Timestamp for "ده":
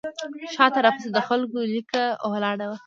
2.71-2.77